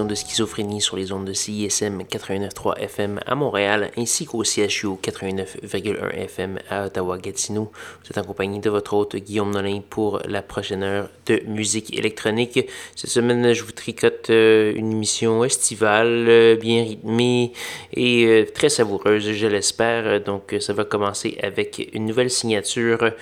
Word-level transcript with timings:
De 0.00 0.14
Schizophrénie 0.14 0.80
sur 0.80 0.96
les 0.96 1.12
ondes 1.12 1.26
de 1.26 1.34
CISM 1.34 2.00
89.3 2.04 2.78
FM 2.78 3.20
à 3.26 3.34
Montréal 3.34 3.90
ainsi 3.98 4.24
qu'au 4.24 4.42
CHU 4.42 4.96
89.1 5.02 6.14
FM 6.14 6.58
à 6.70 6.86
Ottawa-Gatineau. 6.86 7.70
Vous 8.00 8.10
êtes 8.10 8.16
accompagné 8.16 8.58
de 8.58 8.70
votre 8.70 8.94
hôte 8.94 9.16
Guillaume 9.16 9.50
Nolin 9.50 9.82
pour 9.90 10.22
la 10.24 10.40
prochaine 10.40 10.82
heure 10.82 11.10
de 11.26 11.42
musique 11.46 11.94
électronique. 11.96 12.66
Cette 12.96 13.10
semaine, 13.10 13.52
je 13.52 13.62
vous 13.62 13.72
tricote 13.72 14.30
euh, 14.30 14.72
une 14.74 14.92
émission 14.92 15.44
estivale, 15.44 16.26
euh, 16.26 16.56
bien 16.56 16.84
rythmée 16.84 17.52
et 17.92 18.24
euh, 18.24 18.46
très 18.46 18.70
savoureuse, 18.70 19.30
je 19.30 19.46
l'espère. 19.46 20.22
Donc, 20.22 20.56
ça 20.58 20.72
va 20.72 20.84
commencer 20.84 21.36
avec 21.42 21.90
une 21.92 22.06
nouvelle 22.06 22.30
signature 22.30 23.12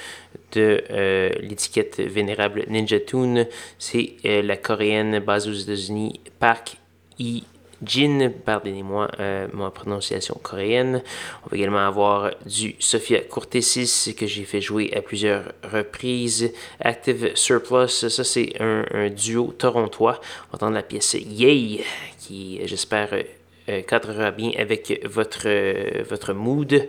de 0.53 0.83
euh, 0.91 1.31
l'étiquette 1.41 2.01
vénérable 2.01 2.65
Ninja 2.69 3.01
Tune. 3.01 3.47
C'est 3.79 4.15
euh, 4.25 4.43
la 4.43 4.57
coréenne 4.57 5.19
basée 5.21 5.51
aux 5.51 5.55
États-Unis 5.55 6.21
Park 6.39 6.77
E. 7.21 7.41
Jin, 7.83 8.31
pardonnez-moi 8.45 9.11
euh, 9.21 9.49
ma 9.55 9.71
prononciation 9.71 10.39
coréenne. 10.43 11.03
On 11.47 11.51
va 11.51 11.57
également 11.57 11.87
avoir 11.87 12.31
du 12.45 12.77
Sophia 12.79 13.21
Courtesis 13.21 14.15
que 14.15 14.27
j'ai 14.27 14.45
fait 14.45 14.61
jouer 14.61 14.93
à 14.95 15.01
plusieurs 15.01 15.53
reprises. 15.65 16.53
Active 16.81 17.31
Surplus, 17.35 17.89
ça 17.89 18.23
c'est 18.23 18.53
un, 18.61 19.09
duo 19.09 19.55
torontois. 19.57 20.21
On 20.21 20.53
va 20.53 20.57
entendre 20.57 20.75
la 20.75 20.83
pièce 20.83 21.15
Yay 21.15 21.83
qui 22.19 22.61
j'espère 22.67 23.15
cadrera 23.87 24.31
bien 24.31 24.53
avec 24.59 25.07
votre, 25.07 25.43
euh, 25.47 26.03
votre 26.09 26.33
mood. 26.33 26.87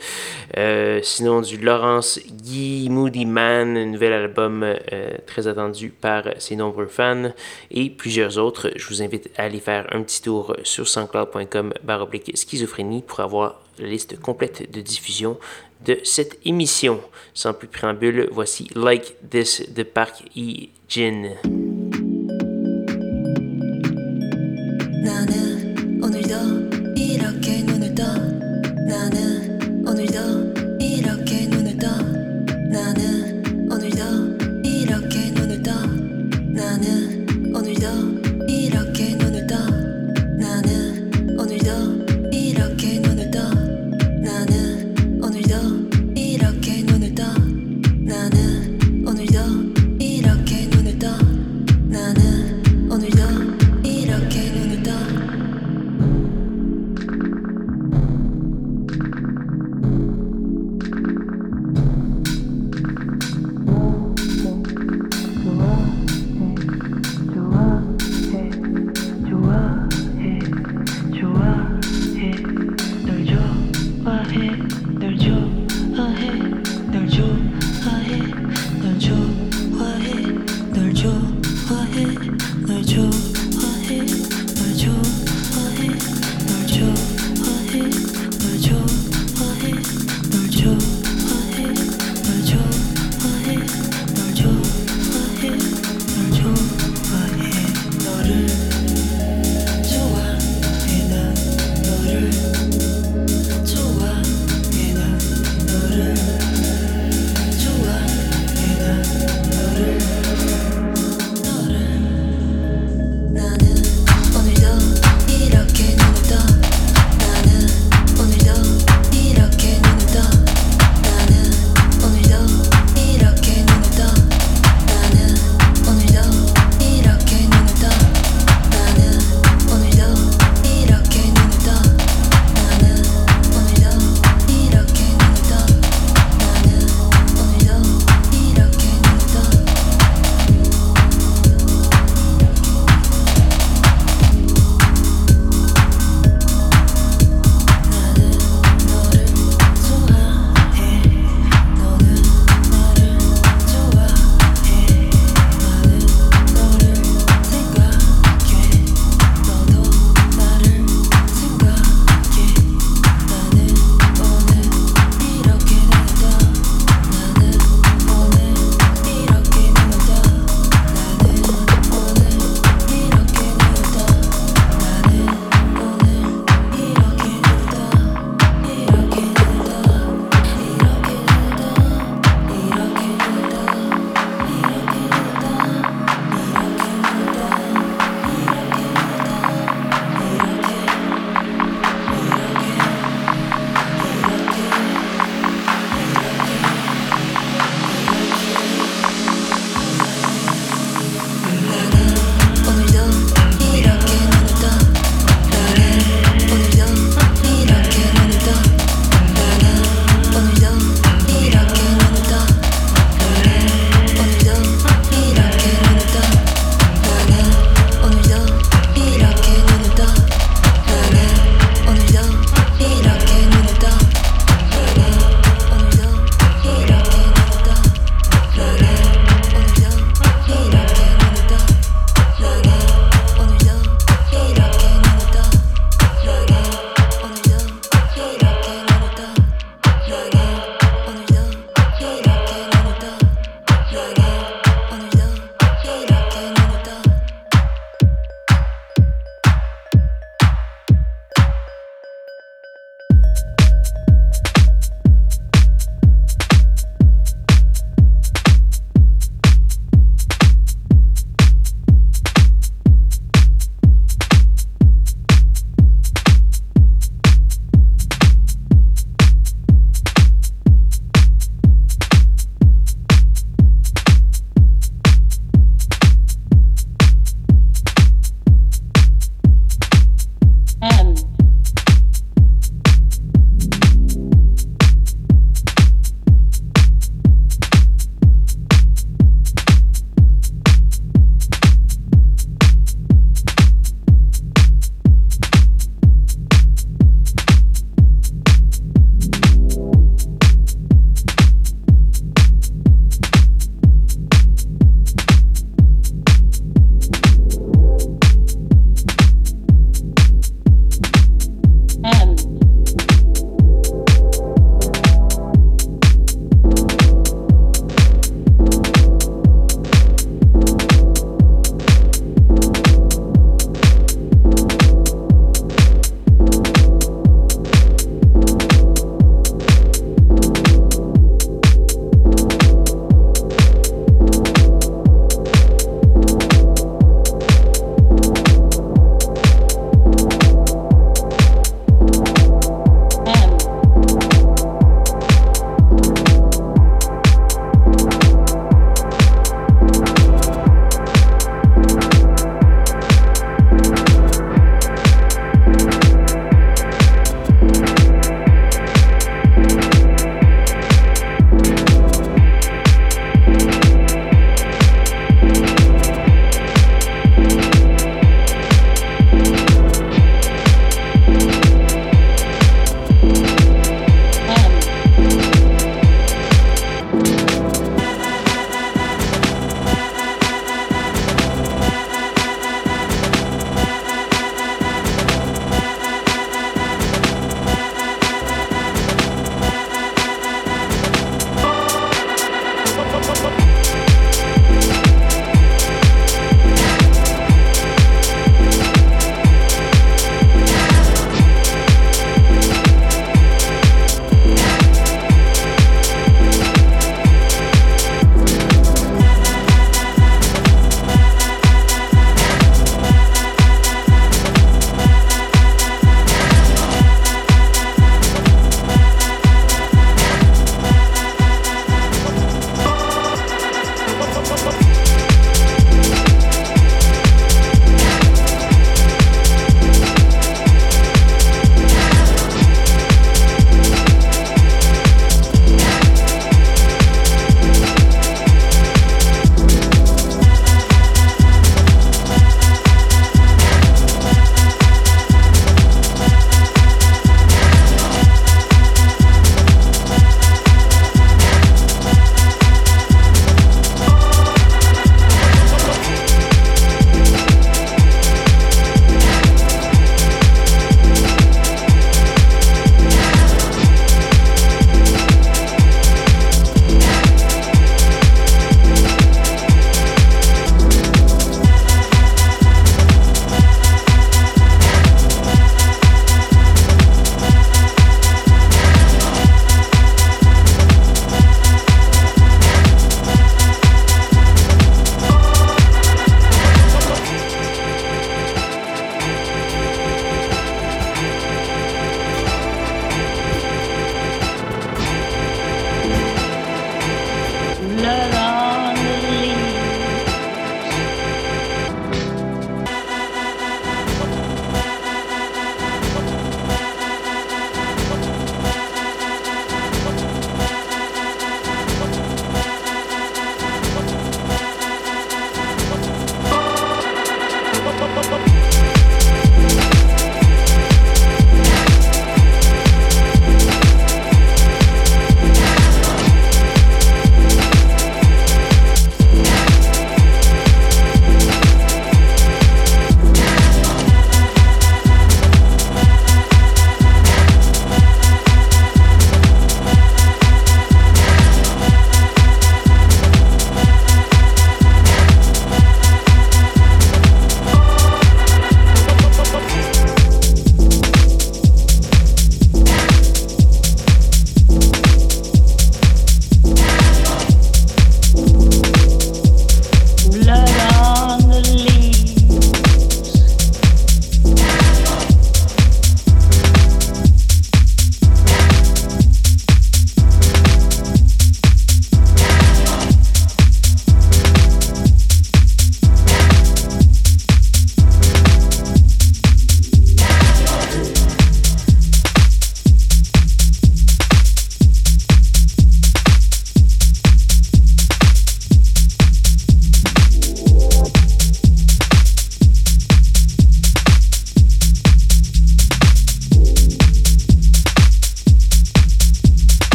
Euh, 0.57 0.99
sinon, 1.03 1.41
du 1.41 1.57
Laurence 1.57 2.19
Guy 2.29 2.89
Moody 2.89 3.25
Man, 3.25 3.77
un 3.77 3.85
nouvel 3.85 4.13
album 4.13 4.65
très 5.25 5.47
attendu 5.47 5.89
par 5.89 6.23
ses 6.39 6.55
nombreux 6.55 6.87
fans 6.87 7.31
et 7.69 7.89
plusieurs 7.89 8.37
autres. 8.37 8.71
Je 8.75 8.87
vous 8.87 9.01
invite 9.01 9.29
à 9.37 9.43
aller 9.43 9.59
faire 9.59 9.87
un 9.91 10.01
petit 10.01 10.21
tour 10.21 10.55
sur 10.63 10.87
soundcloud.com 10.87 11.73
baroblique 11.83 12.31
schizophrénie 12.35 13.01
pour 13.01 13.19
avoir 13.19 13.61
la 13.79 13.87
liste 13.87 14.19
complète 14.19 14.71
de 14.71 14.81
diffusion 14.81 15.37
de 15.85 15.99
cette 16.03 16.39
émission. 16.45 17.01
Sans 17.33 17.53
plus 17.53 17.67
préambule, 17.67 18.27
voici 18.31 18.69
Like 18.75 19.15
This 19.29 19.71
de 19.73 19.83
Park 19.83 20.23
E. 20.37 20.67
Jin. 20.87 21.31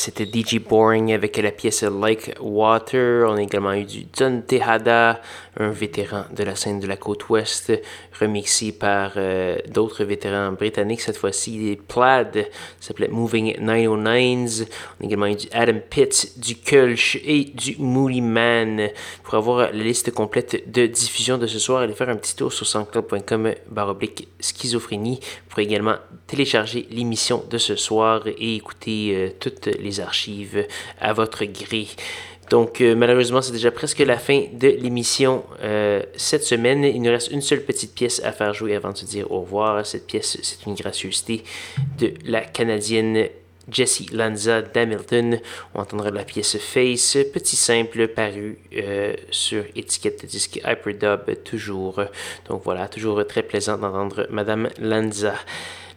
C'était 0.00 0.24
DJ 0.24 0.60
Boring 0.66 1.12
avec 1.12 1.36
la 1.36 1.50
pièce 1.50 1.82
Like 1.82 2.34
Water. 2.40 3.26
On 3.28 3.36
a 3.36 3.42
également 3.42 3.74
eu 3.74 3.84
du 3.84 4.06
Don 4.18 4.42
Tejada, 4.46 5.20
un 5.60 5.70
vétéran 5.70 6.24
de 6.34 6.42
la 6.42 6.56
scène 6.56 6.80
de 6.80 6.86
la 6.86 6.96
côte 6.96 7.28
ouest, 7.28 7.72
remixé 8.18 8.72
par 8.72 9.12
euh, 9.16 9.58
d'autres 9.68 10.04
vétérans 10.04 10.52
britanniques, 10.52 11.02
cette 11.02 11.18
fois-ci 11.18 11.58
les 11.58 11.76
Plaid, 11.76 12.48
s'appelait 12.80 13.08
Moving 13.08 13.58
909s. 13.60 14.66
On 14.98 15.04
a 15.04 15.06
également 15.06 15.26
eu 15.26 15.36
du 15.36 15.48
Adam 15.52 15.80
Pitts, 15.88 16.38
du 16.38 16.56
Kulch 16.56 17.18
et 17.24 17.44
du 17.44 17.76
Moody 17.78 18.22
Man. 18.22 18.88
Pour 19.22 19.34
avoir 19.34 19.72
la 19.72 19.72
liste 19.72 20.10
complète 20.12 20.70
de 20.70 20.86
diffusion 20.86 21.36
de 21.38 21.46
ce 21.46 21.58
soir, 21.58 21.82
allez 21.82 21.94
faire 21.94 22.08
un 22.08 22.16
petit 22.16 22.34
tour 22.34 22.52
sur 22.52 22.66
soundcloud.com 22.66 23.54
baroblique 23.68 24.28
schizophrénie. 24.40 25.20
Vous 25.20 25.50
pourrez 25.50 25.64
également 25.64 25.96
télécharger 26.26 26.86
l'émission 26.90 27.44
de 27.50 27.58
ce 27.58 27.76
soir 27.76 28.26
et 28.26 28.56
écouter 28.56 29.12
euh, 29.14 29.30
toutes 29.38 29.66
les 29.66 30.00
archives 30.00 30.66
à 31.00 31.12
votre 31.12 31.44
gré. 31.44 31.86
Donc, 32.50 32.80
euh, 32.80 32.96
malheureusement, 32.96 33.40
c'est 33.40 33.52
déjà 33.52 33.70
presque 33.70 34.00
la 34.00 34.18
fin 34.18 34.46
de 34.52 34.66
l'émission 34.66 35.44
euh, 35.62 36.02
cette 36.16 36.42
semaine. 36.42 36.82
Il 36.82 37.00
nous 37.00 37.10
reste 37.10 37.30
une 37.30 37.42
seule 37.42 37.62
petite 37.62 37.94
pièce 37.94 38.20
à 38.24 38.32
faire 38.32 38.52
jouer 38.52 38.74
avant 38.74 38.90
de 38.90 38.96
se 38.96 39.04
dire 39.04 39.30
au 39.30 39.42
revoir. 39.42 39.86
Cette 39.86 40.08
pièce, 40.08 40.36
c'est 40.42 40.66
une 40.66 40.74
gracieuseté 40.74 41.44
de 41.98 42.12
la 42.24 42.40
Canadienne 42.40 43.28
Jessie 43.70 44.08
Lanza 44.12 44.62
d'Hamilton. 44.62 45.38
On 45.76 45.80
entendra 45.80 46.10
la 46.10 46.24
pièce 46.24 46.58
Face, 46.58 47.18
petit 47.32 47.54
simple 47.54 48.08
paru 48.08 48.58
euh, 48.76 49.14
sur 49.30 49.62
étiquette 49.76 50.22
de 50.22 50.26
disque 50.26 50.60
Hyperdub, 50.66 51.44
toujours. 51.44 52.02
Donc 52.48 52.62
voilà, 52.64 52.88
toujours 52.88 53.24
très 53.28 53.44
plaisant 53.44 53.78
d'entendre 53.78 54.26
Madame 54.28 54.70
Lanza. 54.80 55.34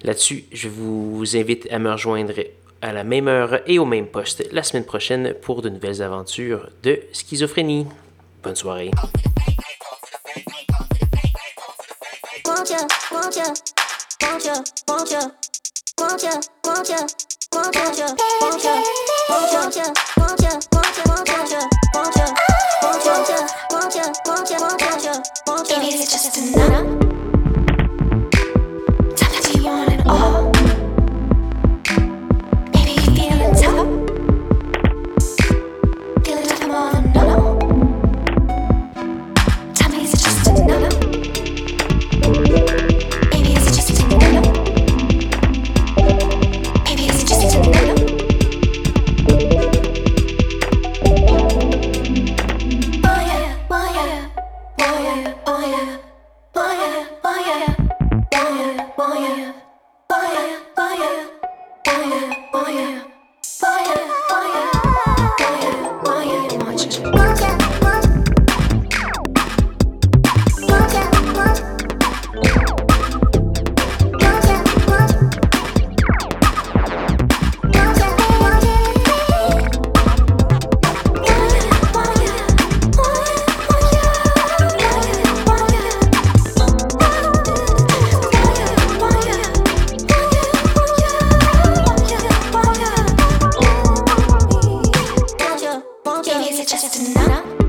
Là-dessus, 0.04 0.46
je 0.52 0.68
vous 0.70 1.36
invite 1.36 1.68
à 1.72 1.80
me 1.80 1.92
rejoindre 1.92 2.34
à 2.84 2.92
la 2.92 3.06
même 3.06 3.30
heure 3.30 3.62
et 3.66 3.80
au 3.80 3.86
même 3.86 4.08
poste 4.08 4.44
la 4.52 4.62
semaine 4.62 4.84
prochaine 4.84 5.34
pour 5.42 5.62
de 5.62 5.70
nouvelles 5.70 6.02
aventures 6.02 6.70
de 6.84 7.00
schizophrénie. 7.14 7.88
Bonne 8.44 8.58
soirée. 8.58 8.92
listen 97.04 97.32
up. 97.32 97.63